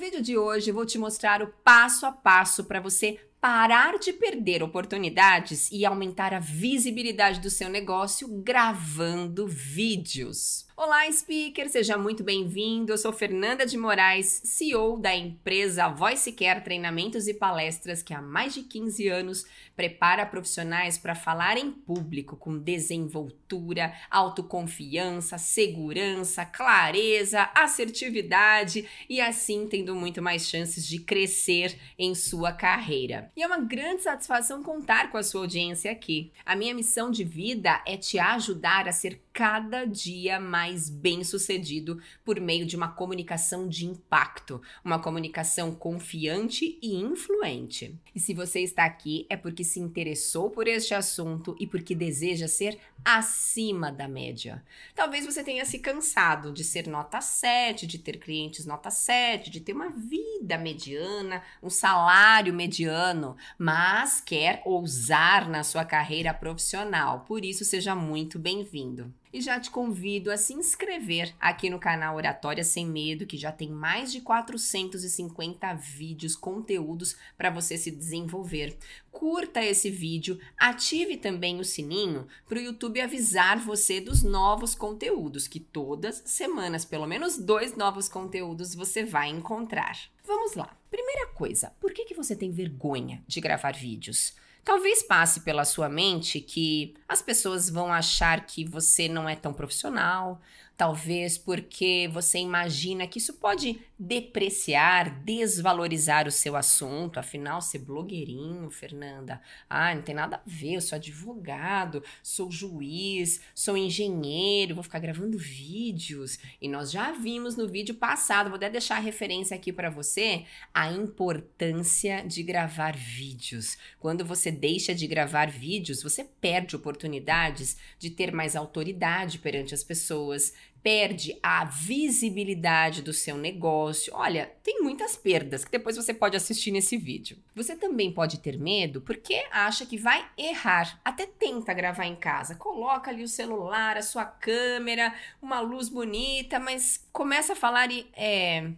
[0.00, 4.62] vídeo de hoje vou te mostrar o passo a passo para você parar de perder
[4.62, 10.66] oportunidades e aumentar a visibilidade do seu negócio gravando vídeos.
[10.82, 12.90] Olá, speaker, seja muito bem-vindo.
[12.90, 18.22] Eu sou Fernanda de Moraes, CEO da empresa Voice Care Treinamentos e Palestras, que há
[18.22, 19.44] mais de 15 anos
[19.76, 29.94] prepara profissionais para falar em público com desenvoltura, autoconfiança, segurança, clareza, assertividade e assim tendo
[29.94, 33.30] muito mais chances de crescer em sua carreira.
[33.36, 36.32] E é uma grande satisfação contar com a sua audiência aqui.
[36.42, 42.38] A minha missão de vida é te ajudar a ser cada dia mais bem-sucedido por
[42.38, 47.98] meio de uma comunicação de impacto, uma comunicação confiante e influente.
[48.14, 52.46] E se você está aqui é porque se interessou por este assunto e porque deseja
[52.46, 54.62] ser acima da média.
[54.94, 59.60] Talvez você tenha se cansado de ser nota 7, de ter clientes nota 7, de
[59.60, 67.20] ter uma vida mediana, um salário mediano, mas quer ousar na sua carreira profissional.
[67.20, 72.16] Por isso, seja muito bem-vindo e já te convido a se inscrever aqui no canal
[72.16, 78.76] Oratória Sem Medo, que já tem mais de 450 vídeos, conteúdos para você se desenvolver.
[79.10, 85.46] Curta esse vídeo, ative também o sininho para o YouTube avisar você dos novos conteúdos,
[85.46, 89.98] que todas semanas, pelo menos dois novos conteúdos você vai encontrar.
[90.24, 90.76] Vamos lá.
[90.90, 94.34] Primeira coisa, por que, que você tem vergonha de gravar vídeos?
[94.64, 99.52] Talvez passe pela sua mente que as pessoas vão achar que você não é tão
[99.52, 100.40] profissional,
[100.80, 108.70] talvez porque você imagina que isso pode depreciar, desvalorizar o seu assunto, afinal, ser blogueirinho,
[108.70, 114.82] Fernanda, ah, não tem nada a ver, eu sou advogado, sou juiz, sou engenheiro, vou
[114.82, 116.38] ficar gravando vídeos.
[116.62, 120.46] E nós já vimos no vídeo passado, vou até deixar a referência aqui para você,
[120.72, 123.76] a importância de gravar vídeos.
[123.98, 129.84] Quando você deixa de gravar vídeos, você perde oportunidades de ter mais autoridade perante as
[129.84, 134.12] pessoas, perde a visibilidade do seu negócio.
[134.14, 137.38] Olha, tem muitas perdas que depois você pode assistir nesse vídeo.
[137.54, 141.00] Você também pode ter medo porque acha que vai errar.
[141.04, 142.54] Até tenta gravar em casa.
[142.54, 148.06] Coloca ali o celular, a sua câmera, uma luz bonita, mas começa a falar e
[148.14, 148.70] é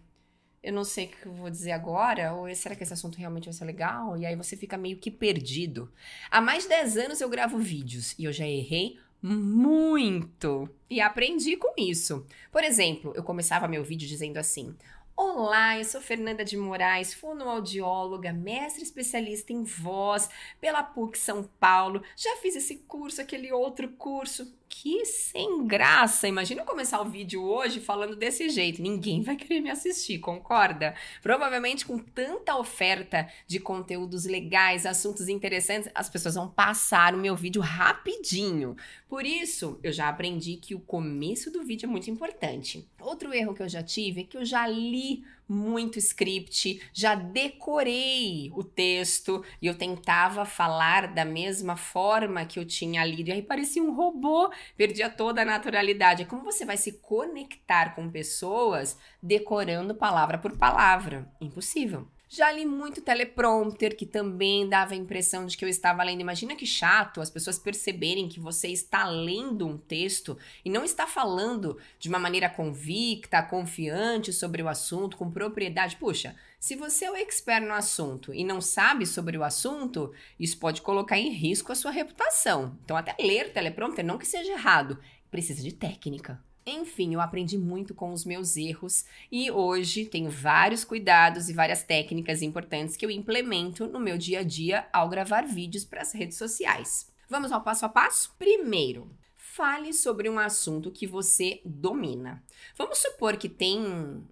[0.63, 3.47] eu não sei o que eu vou dizer agora, ou será que esse assunto realmente
[3.47, 4.17] vai ser legal?
[4.17, 5.93] E aí você fica meio que perdido.
[6.31, 10.69] Há mais de 10 anos eu gravo vídeos e eu já errei muito.
[10.91, 12.27] E aprendi com isso.
[12.51, 14.75] Por exemplo, eu começava meu vídeo dizendo assim:
[15.17, 20.29] Olá, eu sou Fernanda de Moraes, fonoaudióloga, mestre especialista em voz
[20.61, 22.03] pela PUC São Paulo.
[22.17, 24.53] Já fiz esse curso, aquele outro curso.
[24.75, 26.27] Que sem graça!
[26.27, 28.81] Imagina eu começar o vídeo hoje falando desse jeito.
[28.81, 30.95] Ninguém vai querer me assistir, concorda?
[31.23, 37.37] Provavelmente com tanta oferta de conteúdos legais, assuntos interessantes, as pessoas vão passar o meu
[37.37, 38.75] vídeo rapidinho.
[39.11, 42.89] Por isso, eu já aprendi que o começo do vídeo é muito importante.
[42.99, 45.23] Outro erro que eu já tive é que eu já li
[45.53, 52.65] muito script, já decorei o texto e eu tentava falar da mesma forma que eu
[52.65, 53.29] tinha lido.
[53.29, 56.25] E aí parecia um robô, perdia toda a naturalidade.
[56.25, 61.31] Como você vai se conectar com pessoas decorando palavra por palavra?
[61.41, 62.09] Impossível.
[62.35, 66.23] Já li muito teleprompter, que também dava a impressão de que eu estava lendo.
[66.23, 71.07] Imagina que chato as pessoas perceberem que você está lendo um texto e não está
[71.07, 75.97] falando de uma maneira convicta, confiante sobre o assunto, com propriedade.
[75.97, 80.11] Puxa, se você é o expert no assunto e não sabe sobre o assunto,
[80.41, 82.79] isso pode colocar em risco a sua reputação.
[82.83, 84.99] Então, até ler teleprompter, não que seja errado,
[85.31, 86.43] precisa de técnica.
[86.65, 91.83] Enfim, eu aprendi muito com os meus erros e hoje tenho vários cuidados e várias
[91.83, 96.13] técnicas importantes que eu implemento no meu dia a dia ao gravar vídeos para as
[96.13, 97.11] redes sociais.
[97.29, 98.35] Vamos ao passo a passo?
[98.39, 99.11] Primeiro,
[99.55, 102.43] fale sobre um assunto que você domina.
[102.77, 103.79] Vamos supor que tem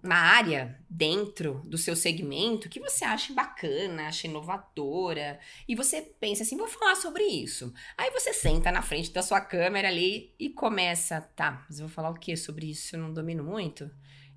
[0.03, 6.41] uma área dentro do seu segmento que você acha bacana, acha inovadora, e você pensa
[6.41, 7.71] assim: vou falar sobre isso.
[7.97, 11.93] Aí você senta na frente da sua câmera ali e começa, tá, mas eu vou
[11.93, 12.95] falar o que sobre isso?
[12.95, 13.91] Eu não domino muito?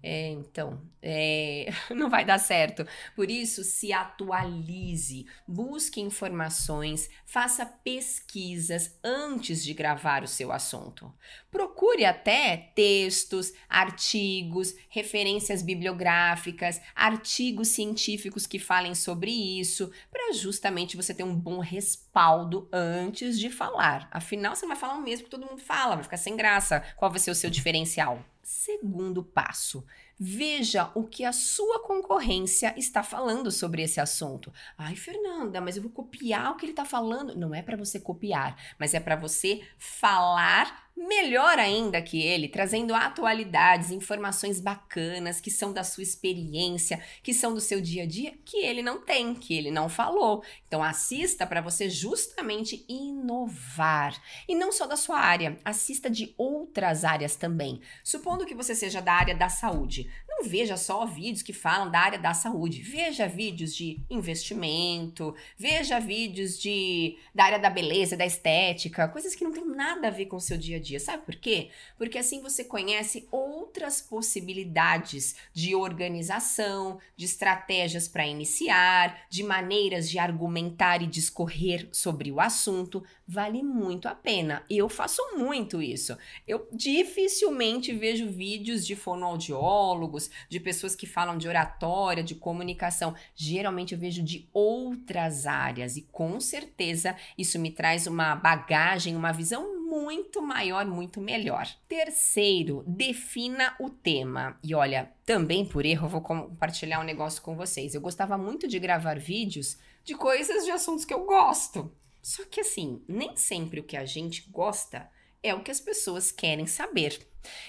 [0.07, 2.87] É, então, é, não vai dar certo.
[3.17, 11.11] Por isso, se atualize, busque informações, faça pesquisas antes de gravar o seu assunto.
[11.51, 21.15] Procure até textos, artigos, referências bibliográficas, artigos científicos que falem sobre isso, para justamente você
[21.15, 24.07] ter um bom respaldo antes de falar.
[24.11, 26.85] Afinal, você vai falar o mesmo que todo mundo fala, vai ficar sem graça.
[26.95, 28.23] Qual vai ser o seu diferencial?
[28.45, 29.85] Segundo passo,
[30.19, 34.53] Veja o que a sua concorrência está falando sobre esse assunto.
[34.79, 37.37] Ai, Fernanda, mas eu vou copiar o que ele está falando.
[37.37, 42.95] Não é para você copiar, mas é para você falar melhor ainda que ele, trazendo
[42.95, 48.35] atualidades, informações bacanas que são da sua experiência, que são do seu dia a dia,
[48.45, 50.45] que ele não tem, que ele não falou.
[50.67, 54.21] Então assista para você justamente inovar.
[54.49, 57.81] E não só da sua área, assista de outras áreas também.
[58.03, 62.01] Supondo que você seja da área da saúde, não veja só vídeos que falam da
[62.01, 62.83] área da saúde.
[62.83, 69.45] Veja vídeos de investimento, veja vídeos de da área da beleza, da estética, coisas que
[69.45, 70.99] não tem nada a ver com o seu dia a dia.
[70.99, 71.71] Sabe por quê?
[71.97, 80.19] Porque assim você conhece outras possibilidades de organização, de estratégias para iniciar, de maneiras de
[80.19, 83.05] argumentar e discorrer sobre o assunto.
[83.27, 84.65] Vale muito a pena.
[84.69, 86.17] Eu faço muito isso.
[86.47, 93.15] Eu dificilmente vejo vídeos de fonoaudiólogos, de pessoas que falam de oratória, de comunicação.
[93.35, 99.33] Geralmente eu vejo de outras áreas e com certeza isso me traz uma bagagem, uma
[99.33, 101.69] visão muito maior, muito melhor.
[101.89, 104.59] Terceiro, defina o tema.
[104.63, 107.95] E olha, também por erro, eu vou compartilhar um negócio com vocês.
[107.95, 111.93] Eu gostava muito de gravar vídeos de coisas de assuntos que eu gosto.
[112.21, 115.09] Só que assim, nem sempre o que a gente gosta
[115.43, 117.21] é o que as pessoas querem saber.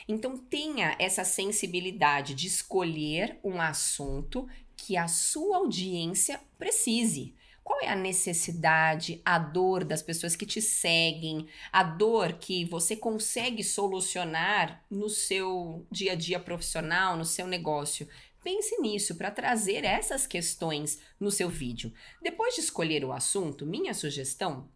[0.08, 7.36] Então tenha essa sensibilidade de escolher um assunto que a sua audiência precise.
[7.64, 12.96] Qual é a necessidade, a dor das pessoas que te seguem, a dor que você
[12.96, 18.08] consegue solucionar no seu dia a dia profissional, no seu negócio?
[18.44, 21.92] Pense nisso para trazer essas questões no seu vídeo.
[22.22, 24.70] Depois de escolher o assunto, minha sugestão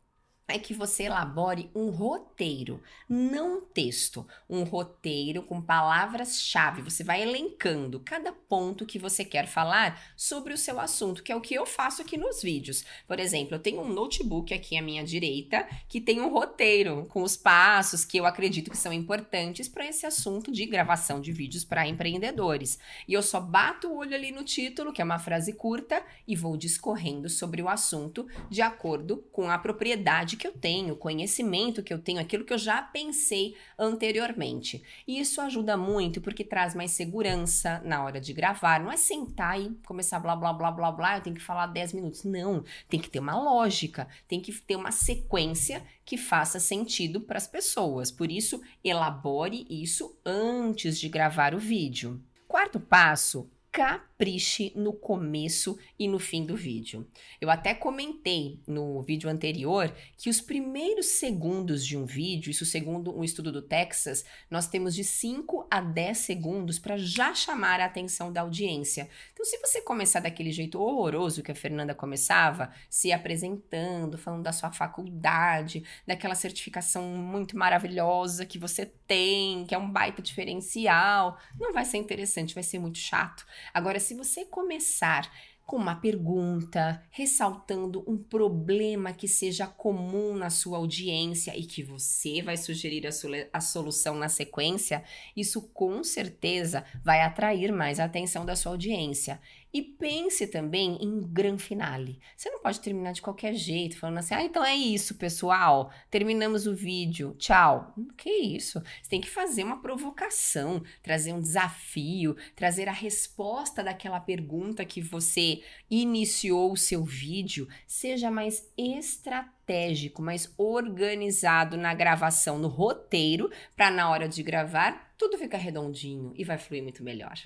[0.49, 6.81] é que você elabore um roteiro, não um texto, um roteiro com palavras-chave.
[6.81, 11.35] Você vai elencando cada ponto que você quer falar sobre o seu assunto, que é
[11.35, 12.83] o que eu faço aqui nos vídeos.
[13.07, 17.21] Por exemplo, eu tenho um notebook aqui à minha direita que tem um roteiro com
[17.21, 21.63] os passos que eu acredito que são importantes para esse assunto de gravação de vídeos
[21.63, 22.79] para empreendedores.
[23.07, 26.35] E eu só bato o olho ali no título, que é uma frase curta, e
[26.35, 31.83] vou discorrendo sobre o assunto de acordo com a propriedade que eu tenho, o conhecimento
[31.83, 34.81] que eu tenho, aquilo que eu já pensei anteriormente.
[35.05, 38.79] E isso ajuda muito porque traz mais segurança na hora de gravar.
[38.79, 41.93] Não é sentar e começar blá blá blá blá blá, eu tenho que falar 10
[41.93, 42.23] minutos.
[42.23, 47.37] Não, tem que ter uma lógica, tem que ter uma sequência que faça sentido para
[47.37, 48.09] as pessoas.
[48.09, 52.23] Por isso, elabore isso antes de gravar o vídeo.
[52.47, 57.07] Quarto passo, capriche no começo e no fim do vídeo.
[57.39, 63.15] Eu até comentei no vídeo anterior que os primeiros segundos de um vídeo, isso segundo
[63.17, 67.85] um estudo do Texas, nós temos de 5 a 10 segundos para já chamar a
[67.85, 69.07] atenção da audiência.
[69.31, 74.51] Então, se você começar daquele jeito horroroso que a Fernanda começava, se apresentando, falando da
[74.51, 81.71] sua faculdade, daquela certificação muito maravilhosa que você tem, que é um baita diferencial, não
[81.71, 83.45] vai ser interessante, vai ser muito chato.
[83.73, 85.29] Agora, se você começar
[85.69, 92.41] com uma pergunta, ressaltando um problema que seja comum na sua audiência e que você
[92.41, 93.11] vai sugerir a,
[93.53, 95.03] a, solução na sequência,
[95.37, 99.39] isso com certeza vai atrair mais a atenção da sua audiência.
[99.71, 102.19] E pense também em gran finale.
[102.35, 105.91] Você não pode terminar de qualquer jeito, falando assim: ah, então é isso, pessoal.
[106.09, 107.35] Terminamos o vídeo.
[107.37, 107.93] Tchau.
[108.17, 108.81] Que isso?
[109.01, 115.01] Você tem que fazer uma provocação, trazer um desafio, trazer a resposta daquela pergunta que
[115.01, 117.67] você iniciou o seu vídeo.
[117.85, 125.37] Seja mais estratégico, mais organizado na gravação, no roteiro, para na hora de gravar tudo
[125.37, 127.37] ficar redondinho e vai fluir muito melhor.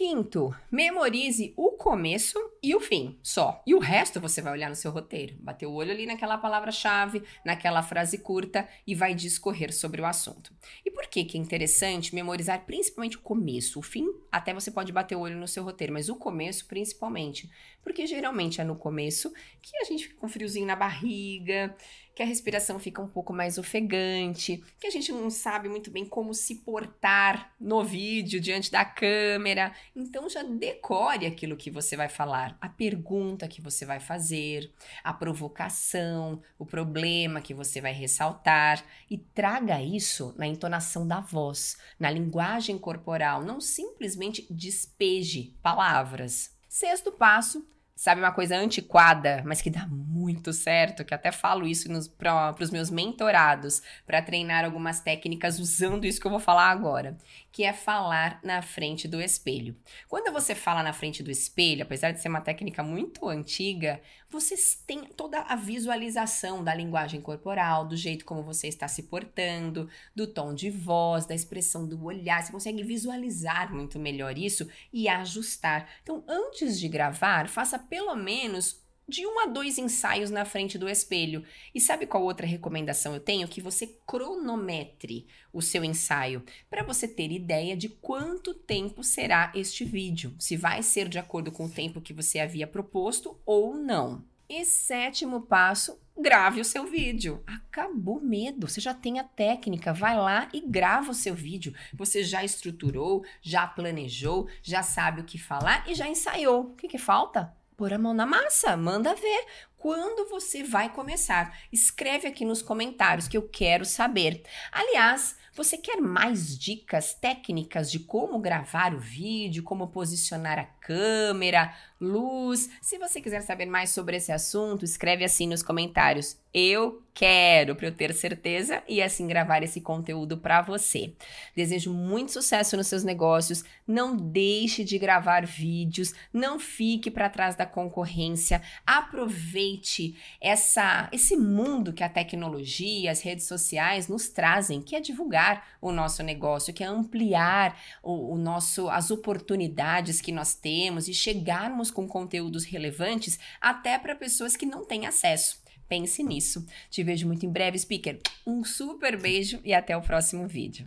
[0.00, 3.62] Quinto, memorize o começo e o fim, só.
[3.66, 7.22] E o resto você vai olhar no seu roteiro, bater o olho ali naquela palavra-chave,
[7.44, 10.54] naquela frase curta e vai discorrer sobre o assunto.
[10.86, 13.78] E por que que é interessante memorizar principalmente o começo?
[13.78, 17.50] O fim, até você pode bater o olho no seu roteiro, mas o começo principalmente,
[17.82, 19.30] porque geralmente é no começo
[19.60, 21.76] que a gente fica com friozinho na barriga,
[22.20, 26.04] que a respiração fica um pouco mais ofegante, que a gente não sabe muito bem
[26.04, 29.72] como se portar no vídeo diante da câmera.
[29.96, 34.70] Então já decore aquilo que você vai falar, a pergunta que você vai fazer,
[35.02, 41.78] a provocação, o problema que você vai ressaltar e traga isso na entonação da voz,
[41.98, 46.54] na linguagem corporal, não simplesmente despeje palavras.
[46.68, 47.66] Sexto passo,
[48.00, 52.70] Sabe uma coisa antiquada, mas que dá muito certo, que até falo isso para os
[52.70, 57.14] meus mentorados, para treinar algumas técnicas usando isso que eu vou falar agora,
[57.52, 59.76] que é falar na frente do espelho.
[60.08, 64.54] Quando você fala na frente do espelho, apesar de ser uma técnica muito antiga, você
[64.86, 70.26] tem toda a visualização da linguagem corporal, do jeito como você está se portando, do
[70.26, 75.88] tom de voz, da expressão do olhar, você consegue visualizar muito melhor isso e ajustar.
[76.02, 78.80] Então, antes de gravar, faça pelo menos
[79.10, 81.44] de um a dois ensaios na frente do espelho.
[81.74, 83.48] E sabe qual outra recomendação eu tenho?
[83.48, 89.84] Que você cronometre o seu ensaio, para você ter ideia de quanto tempo será este
[89.84, 94.24] vídeo, se vai ser de acordo com o tempo que você havia proposto ou não.
[94.48, 97.42] E sétimo passo, grave o seu vídeo.
[97.46, 101.72] Acabou medo, você já tem a técnica, vai lá e grava o seu vídeo.
[101.94, 106.62] Você já estruturou, já planejou, já sabe o que falar e já ensaiou.
[106.62, 107.56] O que, que falta?
[107.80, 109.46] Pôr a mão na massa, manda ver
[109.78, 111.58] quando você vai começar.
[111.72, 114.42] Escreve aqui nos comentários que eu quero saber.
[114.70, 121.74] Aliás, você quer mais dicas técnicas de como gravar o vídeo, como posicionar a câmera,
[122.00, 122.70] luz?
[122.80, 126.38] Se você quiser saber mais sobre esse assunto, escreve assim nos comentários.
[126.52, 131.12] Eu quero para eu ter certeza e assim gravar esse conteúdo para você.
[131.54, 133.62] Desejo muito sucesso nos seus negócios.
[133.86, 138.62] Não deixe de gravar vídeos, não fique para trás da concorrência.
[138.86, 145.76] Aproveite essa esse mundo que a tecnologia, as redes sociais nos trazem, que é divulgar
[145.80, 151.14] o nosso negócio, que é ampliar o, o nosso as oportunidades que nós temos e
[151.14, 155.60] chegarmos com conteúdos relevantes até para pessoas que não têm acesso.
[155.88, 156.64] Pense nisso.
[156.88, 158.20] Te vejo muito em breve, speaker.
[158.46, 160.86] Um super beijo e até o próximo vídeo.